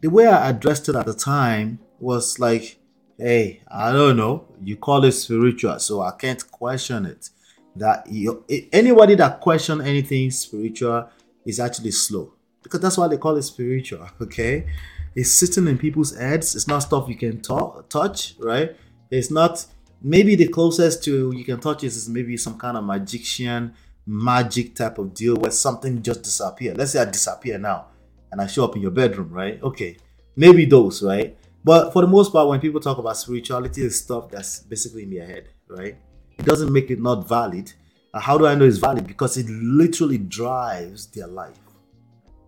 The 0.00 0.08
way 0.08 0.26
I 0.26 0.50
addressed 0.50 0.88
it 0.88 0.94
at 0.94 1.06
the 1.06 1.14
time 1.14 1.78
was 1.98 2.38
like 2.38 2.78
hey, 3.18 3.62
I 3.68 3.92
don't 3.92 4.16
know. 4.16 4.46
You 4.62 4.76
call 4.76 5.04
it 5.04 5.12
spiritual, 5.12 5.78
so 5.78 6.00
I 6.02 6.12
can't 6.12 6.50
question 6.50 7.06
it. 7.06 7.30
That 7.74 8.06
you, 8.10 8.44
anybody 8.72 9.16
that 9.16 9.40
question 9.40 9.82
anything 9.82 10.30
spiritual 10.30 11.10
is 11.44 11.60
actually 11.60 11.90
slow 11.90 12.32
because 12.62 12.80
that's 12.80 12.96
why 12.96 13.06
they 13.06 13.18
call 13.18 13.36
it 13.36 13.42
spiritual. 13.42 14.08
Okay, 14.20 14.66
it's 15.14 15.30
sitting 15.30 15.68
in 15.68 15.78
people's 15.78 16.16
heads. 16.16 16.54
It's 16.54 16.66
not 16.66 16.80
stuff 16.80 17.08
you 17.08 17.16
can 17.16 17.40
talk, 17.40 17.88
touch, 17.88 18.34
right? 18.38 18.76
It's 19.10 19.30
not. 19.30 19.64
Maybe 20.02 20.36
the 20.36 20.48
closest 20.48 21.04
to 21.04 21.32
you 21.34 21.44
can 21.44 21.58
touch 21.58 21.82
is 21.82 22.08
maybe 22.08 22.36
some 22.36 22.58
kind 22.58 22.76
of 22.76 22.84
magician 22.84 23.74
magic 24.06 24.74
type 24.74 24.98
of 24.98 25.12
deal 25.14 25.36
where 25.36 25.50
something 25.50 26.00
just 26.02 26.22
disappear. 26.22 26.74
Let's 26.74 26.92
say 26.92 27.00
I 27.00 27.06
disappear 27.06 27.58
now 27.58 27.86
and 28.30 28.40
I 28.40 28.46
show 28.46 28.64
up 28.64 28.76
in 28.76 28.82
your 28.82 28.90
bedroom, 28.90 29.30
right? 29.30 29.60
Okay, 29.62 29.96
maybe 30.36 30.64
those, 30.64 31.02
right? 31.02 31.36
But 31.66 31.92
for 31.92 32.02
the 32.02 32.06
most 32.06 32.32
part, 32.32 32.46
when 32.46 32.60
people 32.60 32.80
talk 32.80 32.98
about 32.98 33.16
spirituality, 33.16 33.82
it's 33.82 33.96
stuff 33.96 34.30
that's 34.30 34.60
basically 34.60 35.02
in 35.02 35.10
their 35.10 35.26
head, 35.26 35.48
right? 35.66 35.96
It 36.38 36.44
doesn't 36.44 36.72
make 36.72 36.92
it 36.92 37.00
not 37.02 37.28
valid. 37.28 37.72
How 38.14 38.38
do 38.38 38.46
I 38.46 38.54
know 38.54 38.66
it's 38.66 38.78
valid? 38.78 39.04
Because 39.04 39.36
it 39.36 39.48
literally 39.48 40.18
drives 40.18 41.08
their 41.08 41.26
life. 41.26 41.58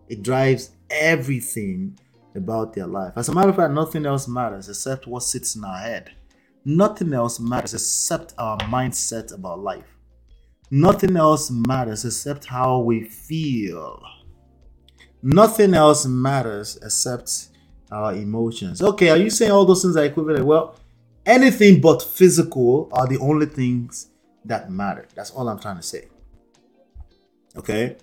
It 0.07 0.23
drives 0.23 0.71
everything 0.89 1.99
about 2.33 2.71
their 2.73 2.87
life. 2.87 3.11
As 3.17 3.27
a 3.27 3.33
matter 3.33 3.49
of 3.49 3.57
fact, 3.57 3.73
nothing 3.73 4.05
else 4.05 4.25
matters 4.29 4.69
except 4.69 5.05
what 5.05 5.23
sits 5.23 5.53
in 5.53 5.65
our 5.65 5.79
head. 5.79 6.11
Nothing 6.63 7.11
else 7.11 7.41
matters 7.41 7.73
except 7.73 8.33
our 8.37 8.57
mindset 8.59 9.33
about 9.33 9.59
life. 9.59 9.97
Nothing 10.71 11.17
else 11.17 11.51
matters 11.51 12.05
except 12.05 12.45
how 12.45 12.79
we 12.79 13.03
feel. 13.03 14.01
Nothing 15.21 15.73
else 15.73 16.05
matters 16.05 16.79
except 16.81 17.48
our 17.91 18.13
emotions. 18.13 18.81
Okay, 18.81 19.09
are 19.09 19.17
you 19.17 19.29
saying 19.29 19.51
all 19.51 19.65
those 19.65 19.81
things 19.81 19.97
are 19.97 20.05
equivalent? 20.05 20.45
Well, 20.45 20.75
anything 21.25 21.81
but 21.81 22.01
physical 22.01 22.89
are 22.91 23.07
the 23.07 23.17
only 23.17 23.45
things 23.45 24.09
that 24.45 24.71
matter. 24.71 25.07
That's 25.15 25.31
all 25.31 25.47
I'm 25.49 25.59
trying 25.59 25.77
to 25.77 25.83
say. 25.83 26.07
Okay? 27.55 27.97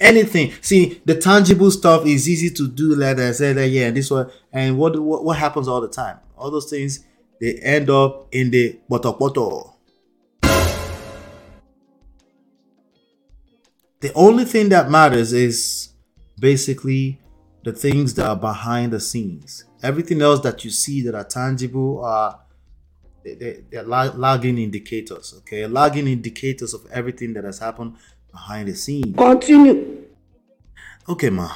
Anything. 0.00 0.52
See, 0.60 1.00
the 1.04 1.16
tangible 1.16 1.70
stuff 1.70 2.06
is 2.06 2.28
easy 2.28 2.50
to 2.50 2.68
do 2.68 2.94
like 2.94 3.18
I 3.18 3.32
said 3.32 3.56
that 3.56 3.68
yeah, 3.68 3.90
this 3.90 4.10
one 4.10 4.30
and 4.52 4.78
what, 4.78 4.98
what 5.00 5.24
what 5.24 5.36
happens 5.36 5.66
all 5.66 5.80
the 5.80 5.88
time? 5.88 6.18
All 6.36 6.50
those 6.52 6.70
things 6.70 7.04
they 7.40 7.54
end 7.54 7.90
up 7.90 8.28
in 8.32 8.50
the 8.50 8.78
bottle. 8.88 9.76
The 14.00 14.12
only 14.14 14.44
thing 14.44 14.68
that 14.68 14.88
matters 14.88 15.32
is 15.32 15.88
basically 16.38 17.20
the 17.64 17.72
things 17.72 18.14
that 18.14 18.26
are 18.26 18.36
behind 18.36 18.92
the 18.92 19.00
scenes. 19.00 19.64
Everything 19.82 20.22
else 20.22 20.40
that 20.40 20.64
you 20.64 20.70
see 20.70 21.02
that 21.02 21.14
are 21.14 21.24
tangible 21.24 22.04
are 22.04 22.40
they, 23.24 23.62
are 23.76 23.82
lagging 23.82 24.58
indicators. 24.58 25.34
Okay, 25.38 25.66
lagging 25.66 26.06
indicators 26.06 26.74
of 26.74 26.86
everything 26.90 27.34
that 27.34 27.44
has 27.44 27.58
happened 27.58 27.96
behind 28.30 28.68
the 28.68 28.74
scenes. 28.74 29.16
Continue. 29.16 30.04
Okay, 31.08 31.30
ma. 31.30 31.50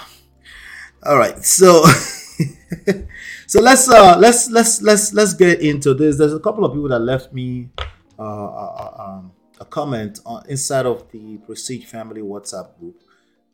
All 1.05 1.19
right, 1.19 1.45
so 1.45 1.85
so 3.47 3.61
let's 3.61 3.89
uh 3.89 4.17
let's 4.19 4.51
let's 4.51 4.83
let's 4.83 5.13
let's 5.13 5.35
get 5.35 5.61
into 5.61 5.95
this. 5.95 6.19
There's 6.19 6.35
a 6.35 6.41
couple 6.41 6.65
of 6.65 6.73
people 6.73 6.89
that 6.89 7.01
left 7.01 7.33
me 7.33 7.71
uh, 8.19 8.23
uh, 8.23 8.93
uh 8.99 9.03
um, 9.03 9.33
a 9.61 9.65
comment 9.65 10.21
on 10.25 10.45
inside 10.49 10.87
of 10.87 11.11
the 11.11 11.39
Prestige 11.39 11.87
Family 11.87 12.21
WhatsApp 12.21 12.79
group. 12.79 13.02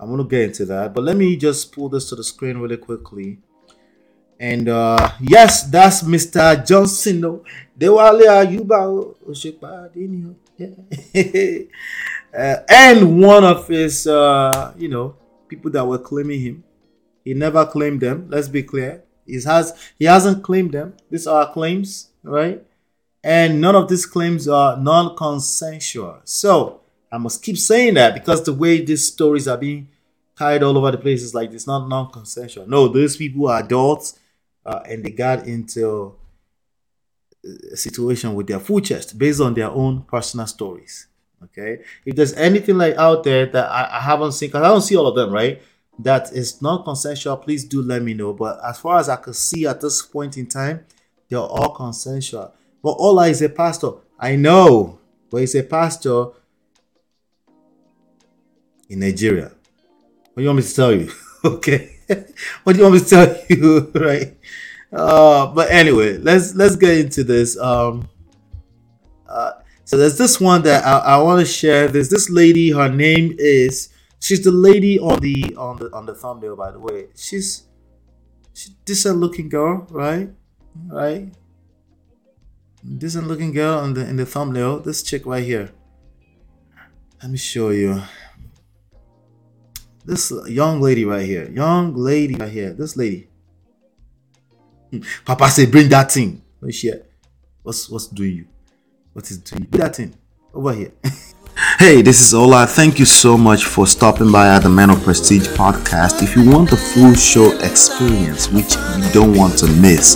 I'm 0.00 0.10
gonna 0.10 0.24
get 0.24 0.42
into 0.42 0.64
that, 0.66 0.94
but 0.94 1.02
let 1.02 1.16
me 1.16 1.36
just 1.36 1.72
pull 1.72 1.88
this 1.88 2.08
to 2.10 2.16
the 2.16 2.22
screen 2.22 2.58
really 2.58 2.76
quickly. 2.76 3.38
And 4.38 4.68
uh 4.68 5.10
yes, 5.20 5.64
that's 5.64 6.02
Mr. 6.02 6.64
Johnson. 6.64 7.20
No, 7.20 7.44
Dewale 7.76 8.26
Ayuba 8.28 9.14
uh, 12.38 12.56
and 12.68 13.20
one 13.20 13.44
of 13.44 13.66
his 13.68 14.06
uh 14.06 14.72
you 14.76 14.88
know 14.88 15.16
people 15.48 15.70
that 15.72 15.84
were 15.84 15.98
claiming 15.98 16.40
him. 16.40 16.64
He 17.24 17.34
never 17.34 17.66
claimed 17.66 18.00
them. 18.00 18.28
Let's 18.30 18.48
be 18.48 18.62
clear. 18.62 19.02
He 19.26 19.42
has 19.42 19.74
he 19.98 20.04
hasn't 20.04 20.42
claimed 20.44 20.72
them. 20.72 20.94
These 21.10 21.26
are 21.26 21.52
claims, 21.52 22.10
right? 22.22 22.64
And 23.24 23.60
none 23.60 23.74
of 23.74 23.88
these 23.88 24.06
claims 24.06 24.46
are 24.46 24.76
non-consensual. 24.76 26.20
So 26.24 26.82
I 27.10 27.18
must 27.18 27.42
keep 27.42 27.58
saying 27.58 27.94
that 27.94 28.14
because 28.14 28.44
the 28.44 28.52
way 28.52 28.84
these 28.84 29.06
stories 29.06 29.48
are 29.48 29.56
being 29.56 29.88
carried 30.36 30.62
all 30.62 30.76
over 30.76 30.90
the 30.90 30.98
place 30.98 31.22
is 31.22 31.34
like 31.34 31.52
it's 31.52 31.66
not 31.66 31.88
non-consensual. 31.88 32.68
No, 32.68 32.88
those 32.88 33.16
people 33.16 33.48
are 33.48 33.60
adults 33.60 34.18
uh, 34.64 34.80
and 34.88 35.04
they 35.04 35.10
got 35.10 35.46
into 35.46 36.14
a 37.72 37.76
situation 37.76 38.34
with 38.34 38.46
their 38.46 38.60
full 38.60 38.80
chest 38.80 39.18
based 39.18 39.40
on 39.40 39.54
their 39.54 39.70
own 39.70 40.02
personal 40.02 40.46
stories. 40.46 41.06
Okay, 41.42 41.82
if 42.04 42.16
there's 42.16 42.32
anything 42.34 42.78
like 42.78 42.96
out 42.96 43.22
there 43.22 43.46
that 43.46 43.70
I, 43.70 43.98
I 43.98 44.00
haven't 44.00 44.32
seen, 44.32 44.48
because 44.48 44.64
I 44.64 44.68
don't 44.68 44.82
see 44.82 44.96
all 44.96 45.06
of 45.06 45.14
them, 45.14 45.32
right? 45.32 45.62
That 46.00 46.32
is 46.32 46.60
non-consensual. 46.60 47.36
Please 47.38 47.64
do 47.64 47.80
let 47.80 48.02
me 48.02 48.12
know. 48.12 48.32
But 48.32 48.58
as 48.64 48.80
far 48.80 48.98
as 48.98 49.08
I 49.08 49.16
can 49.16 49.34
see 49.34 49.66
at 49.66 49.80
this 49.80 50.02
point 50.02 50.36
in 50.36 50.46
time, 50.46 50.84
they're 51.28 51.38
all 51.38 51.70
consensual. 51.74 52.52
But 52.82 52.96
Ola 52.98 53.28
is 53.28 53.40
a 53.42 53.48
pastor. 53.48 53.90
I 54.18 54.34
know, 54.34 54.98
but 55.30 55.38
he's 55.38 55.54
a 55.54 55.62
pastor 55.62 56.26
in 58.88 59.00
Nigeria. 59.00 59.52
What 60.32 60.36
do 60.36 60.42
you 60.42 60.48
want 60.48 60.58
me 60.58 60.62
to 60.62 60.74
tell 60.74 60.92
you? 60.92 61.10
okay. 61.44 61.96
what 62.62 62.72
do 62.72 62.78
you 62.78 62.84
want 62.84 62.94
me 62.94 63.00
to 63.00 63.06
tell 63.08 63.36
you? 63.48 63.90
right. 63.94 64.36
Uh, 64.92 65.46
but 65.52 65.70
anyway, 65.70 66.16
let's 66.18 66.54
let's 66.54 66.76
get 66.76 66.96
into 66.98 67.24
this. 67.24 67.58
Um, 67.58 68.08
uh, 69.28 69.52
So 69.84 69.96
there's 69.96 70.18
this 70.18 70.38
one 70.40 70.62
that 70.62 70.84
I, 70.84 71.16
I 71.16 71.22
want 71.22 71.40
to 71.40 71.46
share. 71.46 71.88
There's 71.88 72.10
this 72.10 72.28
lady. 72.30 72.70
Her 72.72 72.88
name 72.88 73.34
is. 73.38 73.88
She's 74.20 74.42
the 74.44 74.50
lady 74.50 74.98
on 74.98 75.20
the 75.20 75.54
on 75.56 75.78
the 75.78 75.88
on 75.92 76.04
the 76.06 76.14
thumbnail. 76.14 76.56
By 76.56 76.72
the 76.72 76.80
way, 76.80 77.08
she's 77.16 77.64
she 78.52 78.70
decent 78.84 79.16
looking 79.18 79.48
girl, 79.48 79.86
right? 79.90 80.28
Right. 80.88 81.32
Decent 82.84 83.26
looking 83.28 83.52
girl 83.52 83.78
on 83.78 83.94
the 83.94 84.06
in 84.08 84.16
the 84.16 84.26
thumbnail. 84.26 84.80
This 84.80 85.02
chick 85.02 85.24
right 85.24 85.44
here. 85.44 85.70
Let 87.22 87.30
me 87.30 87.38
show 87.38 87.70
you. 87.70 88.02
This 90.08 90.32
young 90.46 90.80
lady 90.80 91.04
right 91.04 91.26
here. 91.26 91.50
Young 91.50 91.94
lady 91.94 92.34
right 92.34 92.50
here. 92.50 92.72
This 92.72 92.96
lady. 92.96 93.28
Hmm. 94.90 95.00
Papa 95.26 95.50
say 95.50 95.66
bring 95.66 95.90
that 95.90 96.10
thing. 96.10 96.40
What's 96.60 96.76
shit. 96.76 97.12
What's 97.62 97.90
what's 97.90 98.06
doing 98.06 98.36
you? 98.36 98.46
What 99.12 99.30
is 99.30 99.36
doing 99.36 99.68
you? 99.70 99.78
That 99.78 99.96
thing 99.96 100.16
over 100.54 100.72
here. 100.72 100.92
Hey, 101.76 102.02
this 102.02 102.22
is 102.22 102.32
Ola. 102.34 102.66
Thank 102.68 103.00
you 103.00 103.04
so 103.04 103.36
much 103.36 103.64
for 103.64 103.84
stopping 103.84 104.30
by 104.30 104.46
at 104.48 104.62
the 104.62 104.68
Man 104.68 104.90
of 104.90 105.02
Prestige 105.02 105.48
podcast. 105.48 106.22
If 106.22 106.36
you 106.36 106.48
want 106.48 106.70
the 106.70 106.76
full 106.76 107.14
show 107.14 107.50
experience, 107.58 108.48
which 108.48 108.76
you 108.76 109.12
don't 109.12 109.36
want 109.36 109.58
to 109.58 109.66
miss, 109.66 110.14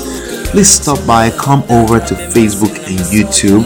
please 0.50 0.68
stop 0.68 1.04
by, 1.04 1.30
come 1.30 1.64
over 1.68 1.99
to 1.99 2.14
Facebook 2.14 2.76
and 2.87 3.00
YouTube. 3.11 3.64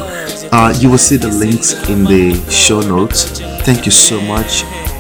Uh, 0.53 0.73
you 0.79 0.91
will 0.91 0.99
see 0.99 1.17
the 1.17 1.29
links 1.29 1.75
in 1.91 2.05
the 2.05 2.35
show 2.51 2.81
notes. 2.81 3.41
Thank 3.67 3.85
you 3.85 3.93
so 3.93 4.23
much. 4.23 4.65